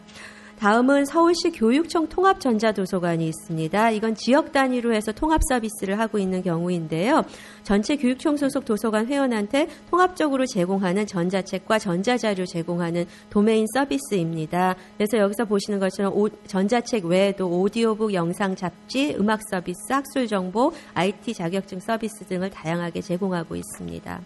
다음은 0.59 1.05
서울시 1.05 1.49
교육청 1.49 2.07
통합전자도서관이 2.07 3.27
있습니다. 3.27 3.89
이건 3.91 4.13
지역 4.13 4.51
단위로 4.51 4.93
해서 4.93 5.11
통합 5.11 5.41
서비스를 5.49 5.97
하고 5.97 6.19
있는 6.19 6.43
경우인데요. 6.43 7.23
전체 7.63 7.95
교육청 7.95 8.37
소속 8.37 8.63
도서관 8.63 9.07
회원한테 9.07 9.67
통합적으로 9.89 10.45
제공하는 10.45 11.07
전자책과 11.07 11.79
전자자료 11.79 12.45
제공하는 12.45 13.05
도메인 13.31 13.65
서비스입니다. 13.73 14.75
그래서 14.97 15.17
여기서 15.17 15.45
보시는 15.45 15.79
것처럼 15.79 16.13
오, 16.15 16.29
전자책 16.29 17.05
외에도 17.05 17.49
오디오북, 17.49 18.13
영상 18.13 18.55
잡지, 18.55 19.15
음악 19.19 19.41
서비스, 19.49 19.79
학술 19.89 20.27
정보, 20.27 20.71
IT 20.93 21.33
자격증 21.33 21.79
서비스 21.79 22.23
등을 22.25 22.51
다양하게 22.51 23.01
제공하고 23.01 23.55
있습니다. 23.55 24.21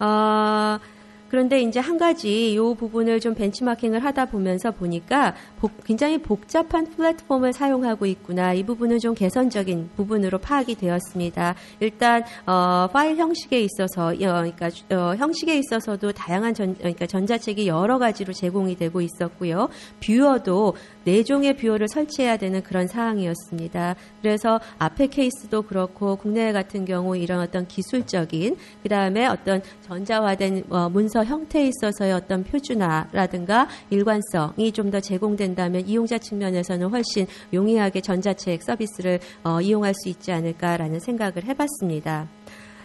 어, 0.00 0.76
그런데 1.30 1.62
이제 1.62 1.78
한 1.78 1.96
가지 1.96 2.52
이 2.52 2.58
부분을 2.58 3.20
좀 3.20 3.34
벤치마킹을 3.34 4.02
하다 4.04 4.26
보면서 4.26 4.72
보니까 4.72 5.34
복, 5.60 5.84
굉장히 5.84 6.18
복잡한 6.18 6.86
플랫폼을 6.86 7.52
사용하고 7.52 8.04
있구나. 8.06 8.52
이 8.52 8.64
부분은 8.64 8.98
좀 8.98 9.14
개선적인 9.14 9.90
부분으로 9.96 10.38
파악이 10.38 10.74
되었습니다. 10.74 11.54
일단 11.78 12.24
어, 12.46 12.88
파일 12.92 13.16
형식에 13.16 13.60
있어서 13.60 14.08
어, 14.08 14.14
그러니까 14.16 14.70
어, 14.90 15.14
형식에 15.16 15.56
있어서도 15.56 16.12
다양한 16.12 16.52
전, 16.54 16.74
그러니까 16.76 17.06
전자책이 17.06 17.68
여러 17.68 17.98
가지로 17.98 18.32
제공이 18.32 18.76
되고 18.76 19.00
있었고요. 19.00 19.68
viewer도 20.00 20.74
네 21.04 21.22
종의 21.22 21.56
viewer를 21.56 21.88
설치해야 21.88 22.36
되는 22.38 22.62
그런 22.62 22.88
상황이었습니다. 22.88 23.94
그래서 24.20 24.60
앞에 24.78 25.06
케이스도 25.06 25.62
그렇고 25.62 26.16
국내 26.16 26.52
같은 26.52 26.84
경우 26.84 27.16
이런 27.16 27.40
어떤 27.40 27.66
기술적인 27.68 28.56
그 28.82 28.88
다음에 28.88 29.26
어떤 29.26 29.62
전자화된 29.82 30.64
어, 30.70 30.88
문서 30.88 31.19
형태에 31.24 31.66
있어서의 31.68 32.12
어떤 32.12 32.44
표준화라든가 32.44 33.66
일관성이 33.88 34.72
좀 34.72 34.90
더 34.90 34.98
제공된다면 34.98 35.86
이용자 35.86 36.18
측면에서는 36.18 36.88
훨씬 36.88 37.26
용이하게 37.52 38.00
전자책 38.00 38.62
서비스를 38.62 39.20
어, 39.44 39.60
이용할 39.60 39.94
수 39.94 40.08
있지 40.08 40.32
않을까라는 40.32 40.98
생각을 40.98 41.44
해봤습니다. 41.44 42.28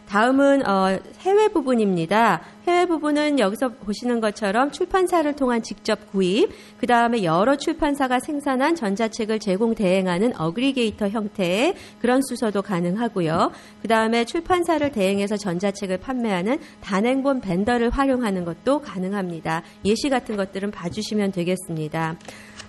다음은 0.08 0.68
어, 0.68 1.00
해외 1.22 1.48
부분입니다. 1.48 2.42
해외 2.68 2.86
부분은 2.86 3.40
여기서 3.40 3.70
보시는 3.70 4.22
것처럼 4.22 4.72
출판사를 4.72 5.32
통한 5.36 5.62
직접 5.62 6.12
구입, 6.12 6.50
그 6.80 6.88
다음에 6.88 7.24
여러 7.24 7.56
출판사가 7.56 8.20
생산한 8.20 8.76
전자책을 8.76 9.40
제공 9.40 9.76
대행하는 9.76 10.34
어그리게이터 10.40 11.10
형태의 11.10 11.76
그런 12.00 12.22
수서도 12.24 12.62
가능하고요. 12.62 13.52
그 13.82 13.88
다음에 13.88 14.26
출판사를 14.26 14.90
대행해서 14.92 15.38
전자책을 15.38 16.00
판매하는 16.00 16.60
단행본 16.82 17.42
vendor를 17.42 17.90
활용하는 17.92 18.46
것도 18.46 18.82
가능합니다. 18.82 19.64
예시 19.84 20.10
같은 20.10 20.36
것들은 20.36 20.72
봐주시면 20.72 21.32
되겠습니다. 21.32 22.18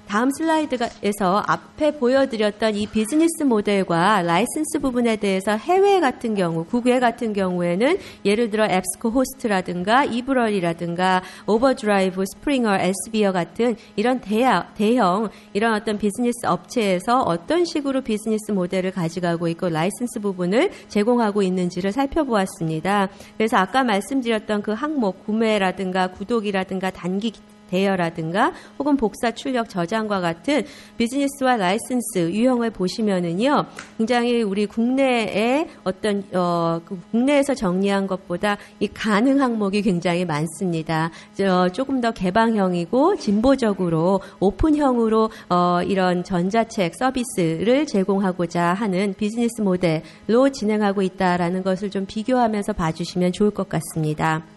다음 0.08 0.30
슬라이드에서 0.30 1.42
앞에 1.46 1.98
보여드렸던 1.98 2.76
이 2.76 2.86
비즈니스 2.86 3.42
모델과 3.42 4.22
라이센스 4.22 4.78
부분에 4.80 5.16
대해서 5.16 5.52
해외 5.56 6.00
같은 6.00 6.34
경우, 6.34 6.64
국외 6.64 7.00
같은 7.00 7.32
경우에는 7.32 7.98
예를 8.24 8.50
들어 8.50 8.64
EBSCOhost라든가 8.64 9.86
라든가 9.86 10.04
ebrary라든가 10.04 11.22
OverDrive, 11.46 12.24
Springer, 12.26 12.76
Elsevier 12.76 13.32
같은 13.32 13.76
이런 13.94 14.20
대형, 14.20 14.64
대형 14.74 15.28
이런 15.52 15.74
어떤 15.74 15.98
비즈니스 15.98 16.46
업체에서 16.46 17.20
어떤 17.22 17.64
식으로 17.64 18.02
비즈니스 18.02 18.52
모델을 18.52 18.90
가져가고 18.90 19.48
있고 19.48 19.68
라이센스 19.68 20.20
부분을 20.20 20.70
제공하고 20.88 21.42
있는지를 21.42 21.92
살펴보았습니다. 21.92 23.08
그래서 23.36 23.56
아까 23.56 23.84
말씀드렸던 23.84 24.62
그 24.62 24.72
항목 24.72 25.24
구매라든가 25.24 26.08
구독이라든가 26.08 26.90
단기 26.90 27.32
대여라든가 27.70 28.52
혹은 28.78 28.96
복사 28.96 29.30
출력 29.30 29.68
저장과 29.68 30.20
같은 30.20 30.64
비즈니스와 30.96 31.56
라이센스 31.56 32.30
유형을 32.30 32.70
보시면은요 32.70 33.64
굉장히 33.98 34.42
우리 34.42 34.66
국내에 34.66 35.68
어떤 35.84 36.24
어그 36.32 37.00
국내에서 37.10 37.54
정리한 37.54 38.06
것보다 38.06 38.56
이 38.80 38.88
가능 38.88 39.40
항목이 39.40 39.82
굉장히 39.82 40.24
많습니다. 40.24 41.10
저 41.34 41.68
조금 41.70 42.00
더 42.00 42.10
개방형이고 42.12 43.16
진보적으로 43.16 44.20
오픈형으로 44.40 45.30
어 45.48 45.80
이런 45.82 46.24
전자책 46.24 46.94
서비스를 46.96 47.86
제공하고자 47.86 48.74
하는 48.74 49.14
비즈니스 49.16 49.60
모델로 49.60 50.50
진행하고 50.52 51.02
있다라는 51.02 51.62
것을 51.62 51.90
좀 51.90 52.06
비교하면서 52.06 52.72
봐주시면 52.72 53.32
좋을 53.32 53.50
것 53.50 53.68
같습니다. 53.68 54.55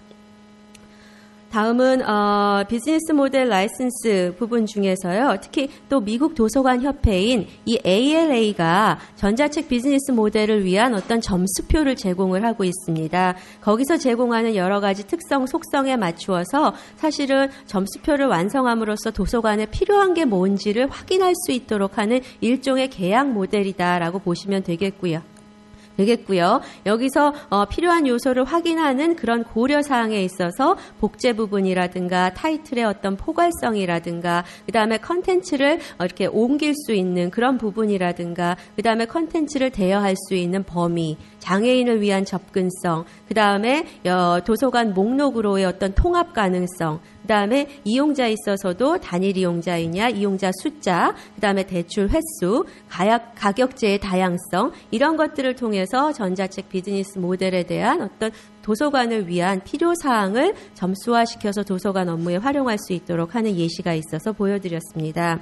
다음은 1.51 2.07
어, 2.07 2.63
비즈니스 2.69 3.11
모델 3.11 3.49
라이센스 3.49 4.35
부분 4.37 4.67
중에서요. 4.67 5.37
특히 5.41 5.69
또 5.89 5.99
미국 5.99 6.35
도서관 6.35 6.81
협회인 6.81 7.47
이 7.65 7.79
ALA가 7.83 8.99
전자책 9.15 9.67
비즈니스 9.67 10.11
모델을 10.11 10.63
위한 10.63 10.93
어떤 10.93 11.21
점수표를 11.21 11.95
제공을 11.95 12.45
하고 12.45 12.63
있습니다. 12.63 13.35
거기서 13.61 13.97
제공하는 13.97 14.55
여러 14.55 14.79
가지 14.79 15.07
특성, 15.07 15.47
속성에 15.47 15.97
맞추어서 15.97 16.73
사실은 16.97 17.49
점수표를 17.65 18.27
완성함으로써 18.27 19.09
도서관에 19.11 19.65
필요한 19.67 20.13
게 20.13 20.25
뭔지를 20.25 20.87
확인할 20.89 21.33
수 21.35 21.51
있도록 21.51 21.97
하는 21.97 22.21
일종의 22.41 22.89
계약 22.89 23.31
모델이다라고 23.31 24.19
보시면 24.19 24.63
되겠고요. 24.63 25.38
되겠고요. 25.99 26.61
여기서 26.85 27.33
어, 27.49 27.65
필요한 27.65 28.07
요소를 28.07 28.45
확인하는 28.45 29.15
그런 29.15 29.43
고려 29.43 29.81
사항에 29.81 30.23
있어서 30.23 30.77
복제 30.99 31.33
부분이라든가 31.33 32.33
타이틀의 32.33 32.85
어떤 32.85 33.17
포괄성이라든가 33.17 34.45
그다음에 34.65 34.97
컨텐츠를 34.97 35.79
어, 35.99 36.05
이렇게 36.05 36.25
옮길 36.25 36.73
수 36.75 36.93
있는 36.93 37.29
그런 37.29 37.57
부분이라든가 37.57 38.55
그다음에 38.75 39.05
컨텐츠를 39.05 39.71
대여할 39.71 40.15
수 40.15 40.35
있는 40.35 40.63
범위, 40.63 41.17
장애인을 41.39 42.01
위한 42.01 42.25
접근성, 42.25 43.05
그 43.27 43.33
다음에 43.33 43.85
어, 44.05 44.39
도서관 44.45 44.93
목록으로의 44.93 45.65
어떤 45.65 45.93
통합 45.93 46.33
가능성, 46.33 46.99
그 47.21 47.27
다음에 47.27 47.67
이용자 47.83 48.27
있어서도 48.27 48.99
단일 48.99 49.37
이용자이냐, 49.37 50.09
이용자 50.09 50.51
숫자, 50.61 51.15
그 51.35 51.41
다음에 51.41 51.63
대출 51.63 52.09
횟수, 52.09 52.65
가격, 52.89 53.35
가격제의 53.35 53.99
다양성 53.99 54.71
이런 54.91 55.15
것들을 55.15 55.55
통해서 55.55 56.11
전자책 56.11 56.69
비즈니스 56.69 57.19
모델에 57.19 57.63
대한 57.63 58.01
어떤 58.01 58.31
도서관을 58.61 59.27
위한 59.27 59.61
필요 59.63 59.93
사항을 60.01 60.53
점수화시켜서 60.75 61.63
도서관 61.63 62.09
업무에 62.09 62.35
활용할 62.35 62.77
수 62.77 62.93
있도록 62.93 63.35
하는 63.35 63.55
예시가 63.55 63.93
있어서 63.93 64.31
보여드렸습니다. 64.31 65.39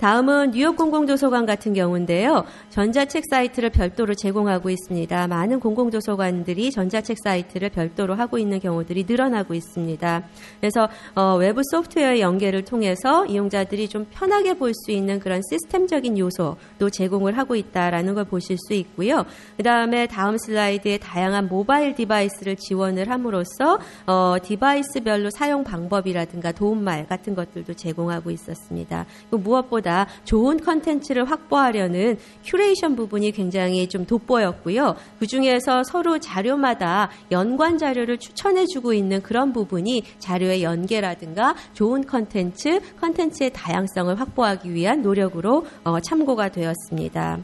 다음은 0.00 0.52
뉴욕 0.52 0.76
공공도서관 0.76 1.44
같은 1.44 1.74
경우인데요. 1.74 2.44
전자책 2.70 3.24
사이트를 3.30 3.68
별도로 3.68 4.14
제공하고 4.14 4.70
있습니다. 4.70 5.26
많은 5.28 5.60
공공도서관들이 5.60 6.70
전자책 6.70 7.18
사이트를 7.22 7.68
별도로 7.68 8.14
하고 8.14 8.38
있는 8.38 8.60
경우들이 8.60 9.04
늘어나고 9.06 9.52
있습니다. 9.52 10.22
그래서 10.58 10.88
어, 11.14 11.36
외부 11.36 11.60
소프트웨어 11.70 12.18
연계를 12.18 12.64
통해서 12.64 13.26
이용자들이 13.26 13.88
좀 13.88 14.06
편하게 14.10 14.54
볼 14.54 14.70
수 14.70 14.92
있는 14.92 15.18
그런 15.18 15.42
시스템적인 15.50 16.16
요소도 16.16 16.90
제공을 16.90 17.36
하고 17.36 17.56
있다라는 17.56 18.14
걸 18.14 18.24
보실 18.24 18.56
수 18.56 18.72
있고요. 18.72 19.26
그 19.56 19.64
다음에 19.64 20.06
다음 20.06 20.38
슬라이드에 20.38 20.98
다양한 20.98 21.48
모바일 21.48 21.94
device를 21.94 22.56
지원을 22.56 23.10
함으로써 23.10 23.78
어, 24.06 24.36
device별로 24.42 25.28
사용 25.36 25.64
방법이라든가 25.64 26.52
도움말 26.52 27.06
같은 27.08 27.34
것들도 27.34 27.74
제공하고 27.74 28.30
있었습니다. 28.30 29.04
무엇보다 29.30 29.89
보다 29.90 30.06
좋은 30.24 30.60
컨텐츠를 30.60 31.28
확보하려는 31.28 32.16
큐레이션 32.44 32.94
부분이 32.94 33.32
굉장히 33.32 33.88
좀 33.88 34.06
돋보였고요. 34.06 34.94
그 35.18 35.26
중에서 35.26 35.82
서로 35.82 36.20
자료마다 36.20 37.10
연관 37.32 37.76
자료를 37.76 38.18
추천해주고 38.18 38.92
있는 38.92 39.20
그런 39.20 39.52
부분이 39.52 40.04
자료의 40.20 40.62
연계라든가 40.62 41.56
좋은 41.74 42.06
컨텐츠, 42.06 42.80
컨텐츠의 43.00 43.50
다양성을 43.52 44.18
확보하기 44.18 44.72
위한 44.72 45.02
노력으로 45.02 45.66
어, 45.82 45.98
참고가 46.00 46.48
되었습니다. 46.48 47.40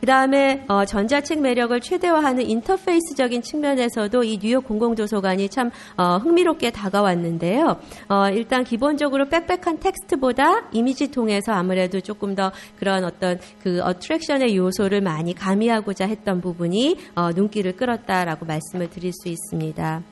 그 0.00 0.06
다음에 0.06 0.64
어, 0.66 0.86
전자책 0.86 1.40
매력을 1.40 1.78
최대화하는 1.78 2.48
인터페이스적인 2.48 3.42
측면에서도 3.42 4.24
이 4.24 4.38
뉴욕 4.38 4.64
공공도서관이 4.64 5.50
참 5.50 5.70
어, 5.96 6.16
흥미롭게 6.16 6.70
다가왔는데요. 6.70 7.76
어, 8.08 8.30
일단 8.30 8.64
기본적으로 8.64 9.28
빽빽한 9.28 9.78
텍스트보다 9.78 10.70
이미지 10.72 11.10
통해서 11.10 11.52
아무래도 11.52 12.00
조금 12.00 12.34
더 12.34 12.50
그런 12.78 13.04
어떤 13.04 13.38
그 13.62 13.80
attraction의 13.82 14.56
요소를 14.56 15.02
많이 15.02 15.34
가미하고자 15.34 16.06
했던 16.06 16.40
부분이 16.40 16.96
어, 17.14 17.30
눈길을 17.32 17.76
끌었다라고 17.76 18.46
말씀을 18.46 18.88
드릴 18.88 19.12
수 19.12 19.28
있습니다. 19.28 20.02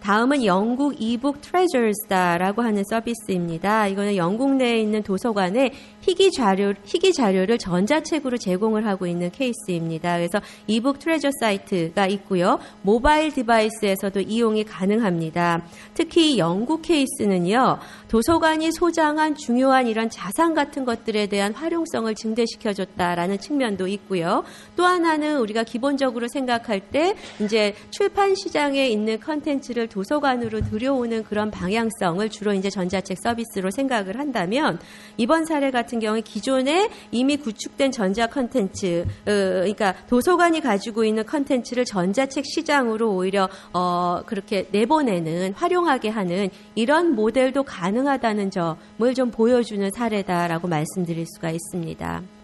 다음은 0.00 0.44
영국 0.44 0.94
eBook 1.00 1.40
Treasures다라고 1.40 2.62
하는 2.62 2.82
서비스입니다. 2.84 3.88
이거는 3.88 4.16
영국 4.16 4.54
내에 4.54 4.80
있는 4.80 5.02
도서관에 5.02 5.72
희귀 6.08 6.32
자료 6.32 6.72
희귀 6.86 7.12
자료를 7.12 7.58
전자책으로 7.58 8.38
제공을 8.38 8.86
하고 8.86 9.06
있는 9.06 9.30
케이스입니다. 9.30 10.16
그래서 10.16 10.40
eBook 10.66 11.00
Treasure 11.00 11.28
사이트가 11.38 12.06
있고요. 12.06 12.58
모바일 12.80 13.30
device에서도 13.30 14.20
이용이 14.20 14.64
가능합니다. 14.64 15.66
특히 15.92 16.38
영국 16.38 16.80
케이스는요. 16.80 17.78
도서관이 18.08 18.72
소장한 18.72 19.34
중요한 19.34 19.86
이런 19.86 20.08
자산 20.08 20.54
같은 20.54 20.86
것들에 20.86 21.26
대한 21.26 21.52
활용성을 21.52 22.14
증대시켜 22.14 22.72
줬다라는 22.72 23.38
측면도 23.38 23.86
있고요. 23.88 24.44
또 24.76 24.86
하나는 24.86 25.40
우리가 25.40 25.64
기본적으로 25.64 26.26
생각할 26.32 26.80
때 26.80 27.16
이제 27.38 27.74
출판 27.90 28.34
시장에 28.34 28.88
있는 28.88 29.20
컨텐츠를 29.20 29.88
도서관으로 29.88 30.62
들여오는 30.62 31.24
그런 31.24 31.50
방향성을 31.50 32.26
주로 32.30 32.54
이제 32.54 32.70
전자책 32.70 33.18
서비스로 33.22 33.70
생각을 33.70 34.18
한다면 34.18 34.78
이번 35.18 35.44
사례 35.44 35.70
같은 35.70 35.97
경우에 36.00 36.20
기존에 36.20 36.90
이미 37.10 37.36
구축된 37.36 37.92
전자 37.92 38.26
컨텐츠, 38.26 39.04
어, 39.06 39.24
그러니까 39.24 39.94
도서관이 40.08 40.60
가지고 40.60 41.04
있는 41.04 41.24
컨텐츠를 41.24 41.84
전자책 41.84 42.44
시장으로 42.46 43.14
오히려 43.14 43.48
어, 43.72 44.22
그렇게 44.26 44.68
내보내는 44.70 45.54
활용하게 45.54 46.08
하는 46.08 46.50
이런 46.74 47.14
모델도 47.14 47.64
가능하다는 47.64 48.50
점을 48.50 49.14
좀 49.14 49.30
보여주는 49.30 49.90
사례다라고 49.90 50.68
말씀드릴 50.68 51.26
수가 51.26 51.50
있습니다. 51.50 52.37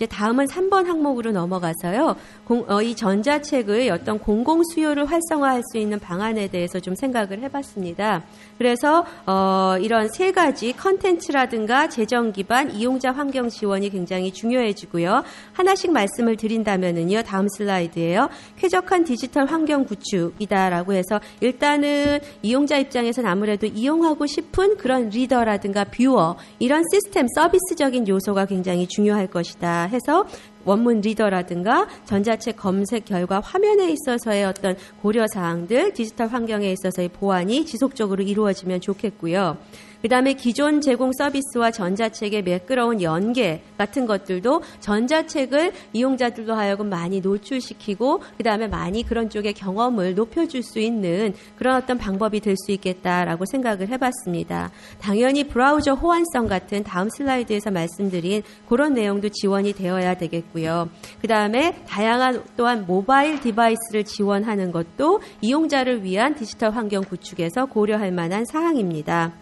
이제 0.00 0.06
다음은 0.06 0.46
3번 0.46 0.86
항목으로 0.86 1.30
넘어가서요. 1.30 2.16
공, 2.44 2.64
어, 2.68 2.80
이 2.80 2.94
전자책의 2.96 3.90
어떤 3.90 4.18
공공 4.18 4.62
수요를 4.72 5.04
활성화할 5.04 5.60
수 5.70 5.76
있는 5.76 5.98
방안에 5.98 6.48
대해서 6.48 6.80
좀 6.80 6.94
생각을 6.94 7.42
해봤습니다. 7.42 8.24
그래서 8.56 9.04
어, 9.26 9.76
이런 9.78 10.08
세 10.08 10.32
가지 10.32 10.72
컨텐츠라든가 10.72 11.90
재정 11.90 12.32
기반 12.32 12.70
이용자 12.70 13.12
환경 13.12 13.50
지원이 13.50 13.90
굉장히 13.90 14.32
중요해지고요. 14.32 15.22
하나씩 15.52 15.92
말씀을 15.92 16.38
드린다면은요. 16.38 17.22
다음 17.24 17.46
슬라이드예요. 17.50 18.30
쾌적한 18.56 19.04
디지털 19.04 19.44
환경 19.44 19.84
구축이다라고 19.84 20.94
해서 20.94 21.20
일단은 21.42 22.20
이용자 22.40 22.78
입장에서는 22.78 23.28
아무래도 23.28 23.66
이용하고 23.66 24.24
싶은 24.24 24.78
그런 24.78 25.10
reader라든가 25.10 25.84
viewer 25.84 26.38
이런 26.58 26.84
시스템 26.90 27.26
서비스적인 27.34 28.08
요소가 28.08 28.46
굉장히 28.46 28.86
중요할 28.86 29.26
것이다. 29.26 29.89
해서 29.90 30.26
원문 30.64 31.00
리더라든가 31.00 31.88
전자책 32.04 32.56
검색 32.56 33.04
결과 33.04 33.40
화면에 33.40 33.90
있어서의 33.92 34.44
어떤 34.44 34.76
고려 35.02 35.26
사항들, 35.26 35.94
디지털 35.94 36.28
환경에 36.28 36.70
있어서의 36.72 37.08
보완이 37.08 37.66
지속적으로 37.66 38.22
이루어지면 38.22 38.80
좋겠고요. 38.80 39.56
그 40.02 40.08
다음에 40.08 40.34
기존 40.34 40.80
제공 40.80 41.12
서비스와 41.12 41.70
전자책의 41.70 42.42
매끄러운 42.42 43.02
연계 43.02 43.62
같은 43.78 44.06
것들도 44.06 44.62
전자책을 44.80 45.72
이용자들로 45.92 46.54
하여금 46.54 46.88
많이 46.88 47.20
노출시키고 47.20 48.20
그 48.36 48.42
다음에 48.42 48.68
많이 48.68 49.02
그런 49.02 49.30
쪽의 49.30 49.54
경험을 49.54 50.14
높여줄 50.14 50.62
수 50.62 50.78
있는 50.78 51.34
그런 51.56 51.76
어떤 51.76 51.98
방법이 51.98 52.40
될 52.40 52.60
수 52.60 52.72
있겠다라고 52.72 53.46
생각을 53.46 53.88
해봤습니다. 53.88 54.70
당연히 55.00 55.44
브라우저 55.44 55.94
호환성 55.94 56.46
같은 56.46 56.82
다음 56.82 57.08
슬라이드에서 57.08 57.70
말씀드린 57.70 58.42
그런 58.68 58.92
내용도 58.92 59.30
지원이 59.30 59.72
되어야 59.72 60.18
되겠고 60.18 60.50
있고요. 60.50 60.88
그 61.20 61.28
다음에 61.28 61.82
다양한 61.86 62.44
또한 62.56 62.84
모바일 62.86 63.40
device를 63.40 64.04
지원하는 64.04 64.72
것도 64.72 65.20
이용자를 65.40 66.04
위한 66.04 66.34
디지털 66.34 66.70
환경 66.72 67.02
구축에서 67.02 67.66
고려할 67.66 68.12
만한 68.12 68.44
사항입니다. 68.44 69.32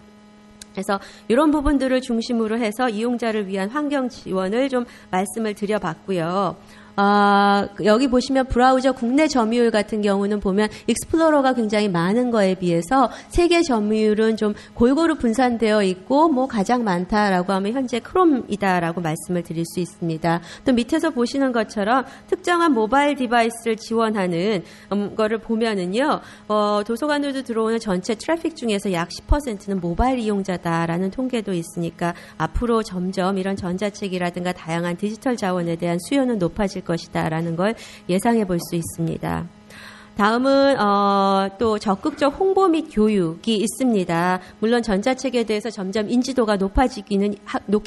그래서 0.79 1.01
이런 1.27 1.51
부분들을 1.51 2.01
중심으로 2.01 2.57
해서 2.59 2.89
이용자를 2.89 3.49
위한 3.49 3.69
환경 3.69 4.09
지원을 4.09 4.69
좀 4.69 4.85
말씀을 5.11 5.55
드려봤고요. 5.55 6.55
아, 7.01 7.69
여기 7.85 8.09
보시면 8.09 8.47
브라우저 8.47 8.91
국내 8.91 9.29
점유율 9.29 9.71
같은 9.71 10.03
경우는 10.03 10.41
보면 10.41 10.69
Explorer가 10.89 11.53
굉장히 11.53 11.89
많은 11.89 12.33
거에 12.33 12.57
비해서 12.57 13.09
세계 13.29 13.63
점유율은 13.63 14.37
좀 14.37 14.53
골고루 14.75 15.15
분산되어 15.15 15.85
있고 15.85 16.29
뭐 16.29 16.49
가장 16.49 16.83
많다라고 16.83 17.53
하면 17.53 17.73
현재 17.73 18.01
Chrome이다라고 18.01 19.01
말씀을 19.01 19.45
드릴 19.45 19.65
수 19.65 19.79
있습니다. 19.79 20.41
또 20.65 20.73
밑에서 20.73 21.11
보시는 21.11 21.53
것처럼 21.53 22.05
특정한 22.27 22.73
모바일 22.73 23.15
device를 23.15 23.77
지원하는 23.77 24.65
음, 24.91 25.15
거를 25.15 25.39
보면은요. 25.39 26.21
어, 26.49 26.83
도서관으로 26.85 27.45
들어오는 27.45 27.79
전체 27.79 28.17
트래픽 28.17 28.57
중에서 28.57 28.93
약 28.93 29.09
10%는 29.11 29.81
모바일 29.81 30.19
이용자다라는 30.19 31.13
통계도 31.13 31.53
있으니까 31.53 32.15
앞으로 32.39 32.83
점점 32.83 33.39
이런 33.39 33.55
전자책이라든가 33.55 34.51
다양한 34.51 34.97
디지털 34.97 35.37
자원에 35.37 35.77
대한 35.77 35.97
수요는 36.01 36.41
높아질 36.41 36.88
것이다 36.89 37.29
라는 37.29 37.55
걸 37.55 37.75
예상해 38.09 38.45
볼 38.45 38.59
수 38.59 38.75
있습니다. 38.75 39.49
다음은 40.19 40.81
어, 40.81 41.49
또 41.61 41.79
적극적 41.79 42.41
홍보 42.41 42.67
및 42.67 42.89
교육이 42.91 43.55
있습니다. 43.55 44.41
물론 44.59 44.83
전자책에 44.83 45.45
대해서 45.45 45.71
점점 45.71 46.11
인지도가 46.11 46.57
높아지기는 46.57 47.37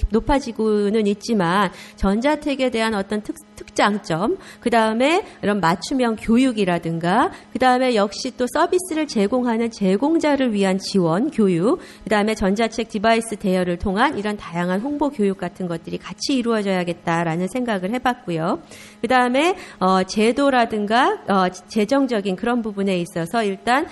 높아지고는 0.10 1.08
있지만 1.08 1.70
전자책에 1.98 2.70
대한 2.72 2.94
어떤 2.94 3.22
특, 3.22 3.36
특장점, 3.72 4.38
그 4.60 4.70
다음에 4.70 5.24
이런 5.42 5.60
맞춤형 5.60 6.18
교육이라든가, 6.20 7.32
그 7.52 7.60
다음에 7.60 7.96
역시 7.96 8.36
또 8.38 8.46
서비스를 8.54 9.08
제공하는 9.08 9.72
제공자를 9.72 10.54
위한 10.54 10.78
지원, 10.78 11.32
교육, 11.32 11.80
그 12.04 12.10
다음에 12.10 12.36
전자책 12.36 12.90
device 12.90 13.38
대여를 13.38 13.78
통한 13.78 14.18
이런 14.18 14.38
다양한 14.38 14.82
홍보 14.82 15.10
교육 15.10 15.38
같은 15.38 15.68
것들이 15.68 15.98
같이 15.98 16.36
이루어져야겠다라는 16.36 17.48
생각을 17.48 17.92
해봤고요. 17.92 18.60
그 19.02 19.08
다음에 19.08 19.56
어, 19.80 20.04
제도라든가 20.04 21.20
어, 21.28 21.50
재정적인 21.50 22.36
그런 22.36 22.62
부분에 22.62 23.00
있어서 23.00 23.44
일단 23.44 23.88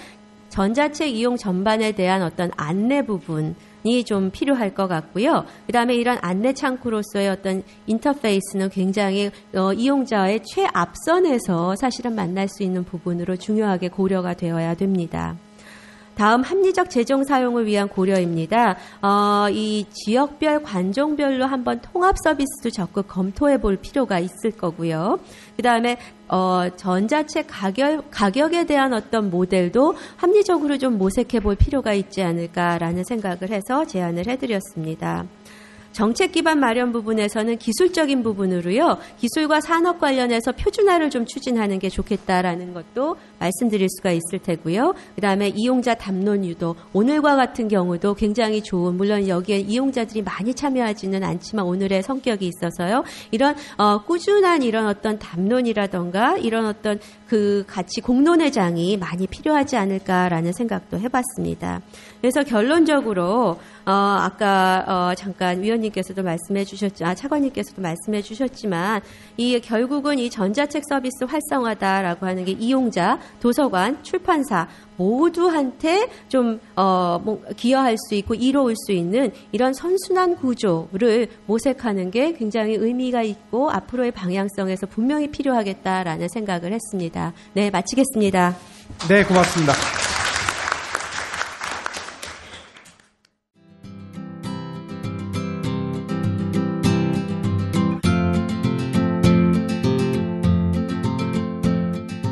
전자책 0.49 1.15
이용 1.15 1.37
전반에 1.37 1.91
대한 1.91 2.23
어떤 2.23 2.51
안내 2.57 3.03
부분, 3.05 3.55
좀 4.05 4.29
필요할 4.31 4.73
것 4.73 4.87
같고요. 4.87 5.45
그 5.65 5.71
다음에 5.71 5.95
이런 5.95 6.17
안내 6.21 6.53
창구로서의 6.53 7.29
어떤 7.29 7.63
인터페이스는 7.87 8.69
굉장히 8.69 9.31
어, 9.55 9.73
이용자의 9.73 10.41
최앞선에서 10.43 11.75
사실은 11.75 12.15
만날 12.15 12.47
수 12.47 12.63
있는 12.63 12.83
부분으로 12.83 13.35
중요하게 13.37 13.89
고려가 13.89 14.33
되어야 14.33 14.75
됩니다. 14.75 15.35
다음 16.19 16.41
합리적 16.41 16.89
재정 16.89 17.23
사용을 17.23 17.65
위한 17.65 17.87
고려입니다. 17.87 18.75
어, 19.01 19.47
이 19.51 19.85
지역별 19.89 20.63
관종별로 20.63 21.45
한번 21.45 21.79
통합 21.79 22.17
서비스도 22.21 22.71
적극 22.71 23.07
검토해 23.07 23.61
볼 23.61 23.77
필요가 23.77 24.19
있을 24.19 24.51
거고요. 24.51 25.17
그 25.55 25.61
다음에 25.61 25.97
어, 26.27 26.67
전자책 26.75 27.45
가격, 27.47 28.11
가격에 28.11 28.65
대한 28.65 28.91
어떤 28.91 29.29
모델도 29.29 29.95
합리적으로 30.17 30.77
좀 30.77 30.97
모색해 30.97 31.39
볼 31.39 31.55
필요가 31.55 31.93
있지 31.93 32.21
않을까라는 32.21 33.05
생각을 33.05 33.51
해서 33.51 33.85
제안을 33.85 34.27
해드렸습니다. 34.27 35.23
정책 35.91 36.31
기반 36.31 36.59
마련 36.59 36.91
부분에서는 36.91 37.57
기술적인 37.57 38.23
부분으로요. 38.23 38.97
기술과 39.17 39.61
산업 39.61 39.99
관련해서 39.99 40.51
표준화를 40.53 41.09
좀 41.09 41.25
추진하는 41.25 41.79
게 41.79 41.89
좋겠다라는 41.89 42.73
것도 42.73 43.17
말씀드릴 43.39 43.87
수가 43.89 44.11
있을 44.11 44.39
테고요. 44.39 44.93
그다음에 45.15 45.49
이용자 45.49 45.95
담론 45.95 46.45
유도 46.45 46.75
오늘과 46.93 47.35
같은 47.35 47.67
경우도 47.67 48.13
굉장히 48.15 48.61
좋은 48.61 48.95
물론 48.95 49.27
여기에 49.27 49.59
이용자들이 49.59 50.21
많이 50.21 50.53
참여하지는 50.53 51.23
않지만 51.23 51.65
오늘의 51.65 52.03
성격이 52.03 52.47
있어서요. 52.47 53.03
이런 53.31 53.55
어, 53.77 54.03
꾸준한 54.03 54.63
이런 54.63 54.87
어떤 54.87 55.19
담론이라던가 55.19 56.37
이런 56.37 56.65
어떤 56.65 56.99
그 57.29 57.63
같이 57.67 58.01
공론회장이 58.01 58.97
많이 58.97 59.27
필요하지 59.27 59.77
않을까라는 59.77 60.51
생각도 60.51 60.99
해봤습니다. 60.99 61.79
그래서 62.19 62.43
결론적으로 62.43 63.59
어, 63.85 63.91
아까 63.91 64.83
어, 64.87 65.15
잠깐 65.15 65.61
위원님께서도 65.61 66.23
말씀해 66.23 66.65
주셨죠. 66.65 67.05
아, 67.05 67.13
차관님께서도 67.13 67.83
말씀해 67.83 68.23
주셨지만 68.23 69.01
이 69.37 69.59
결국은 69.59 70.17
이 70.17 70.31
전자책 70.31 70.83
서비스 70.89 71.23
활성화다라고 71.25 72.25
하는 72.25 72.45
게 72.45 72.53
이용자, 72.53 73.19
도서관, 73.39 74.03
출판사 74.03 74.67
모두한테 74.99 76.09
좀 76.27 76.59
어, 76.75 77.19
뭐 77.23 77.41
기여할 77.55 77.95
수 77.97 78.15
있고 78.15 78.35
이로울 78.35 78.75
수 78.75 78.91
있는 78.91 79.31
이런 79.53 79.73
선순환 79.73 80.35
구조를 80.35 81.29
모색하는 81.45 82.11
게 82.11 82.33
굉장히 82.33 82.75
의미가 82.75 83.23
있고 83.23 83.71
앞으로의 83.71 84.11
방향성에서 84.11 84.87
분명히 84.87 85.31
필요하겠다라는 85.31 86.27
생각을 86.27 86.73
했습니다. 86.73 87.33
네, 87.53 87.69
마치겠습니다. 87.69 88.55
네, 89.07 89.23
고맙습니다. 89.23 89.73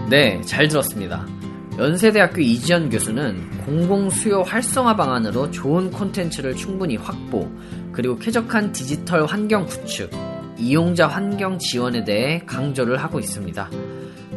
네, 0.10 0.42
잘 0.42 0.68
들었습니다. 0.70 1.37
연세대학교 1.78 2.42
이지연 2.42 2.90
교수는 2.90 3.52
공공수요 3.66 4.42
활성화 4.42 4.96
방안으로 4.96 5.52
좋은 5.52 5.92
콘텐츠를 5.92 6.56
충분히 6.56 6.96
확보, 6.96 7.48
그리고 7.92 8.18
쾌적한 8.18 8.72
디지털 8.72 9.26
환경 9.26 9.64
구축, 9.68 10.10
이용자 10.58 11.06
환경 11.06 11.60
지원에 11.60 12.04
대해 12.04 12.42
강조를 12.48 12.98
하고 12.98 13.20
있습니다. 13.20 13.70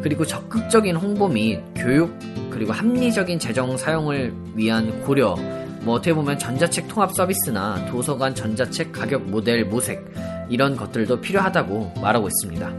그리고 0.03 0.23
적극적인 0.23 0.95
홍보 0.95 1.27
및 1.27 1.61
교육, 1.75 2.15
그리고 2.51 2.73
합리적인 2.73 3.39
재정 3.39 3.75
사용을 3.75 4.31
위한 4.53 5.01
고려, 5.01 5.35
뭐 5.81 5.95
어떻게 5.95 6.13
보면 6.13 6.37
전자책 6.37 6.89
통합 6.89 7.11
서비스나 7.15 7.87
도서관 7.87 8.35
전자책 8.35 8.91
가격 8.91 9.23
모델 9.23 9.65
모색, 9.65 10.05
이런 10.47 10.75
것들도 10.75 11.19
필요하다고 11.21 11.93
말하고 12.03 12.27
있습니다. 12.27 12.71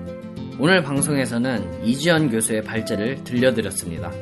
오늘 0.61 0.85
방송에서는 0.85 1.85
이지연 1.85 2.31
교수의 2.31 2.62
발제를 2.62 3.25
들려드렸습니다. 3.25 4.12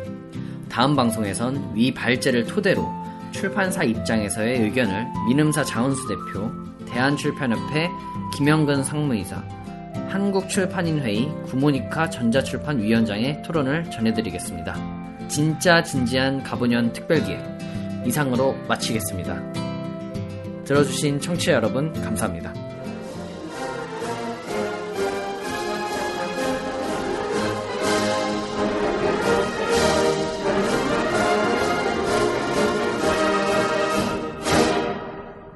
다음 0.71 0.95
방송에선 0.95 1.73
위 1.75 1.93
발제를 1.93 2.47
토대로 2.47 2.89
출판사 3.33 3.83
입장에서의 3.83 4.61
의견을 4.61 5.07
민음사 5.29 5.65
장은수 5.65 6.09
대표, 6.09 6.51
대한출판협회 6.87 7.89
김영근 8.37 8.85
상무이사, 8.85 9.43
한국출판인회의 10.09 11.29
구모니카 11.47 12.11
전자출판위원장의 12.11 13.43
토론을 13.43 13.91
전해드리겠습니다. 13.91 15.29
진짜 15.29 15.83
진지한 15.83 16.43
가보년 16.43 16.93
특별기획 16.93 17.41
이상으로 18.07 18.55
마치겠습니다. 18.67 19.53
들어주신 20.65 21.21
청취자 21.21 21.53
여러분 21.53 21.93
감사합니다. 21.93 22.60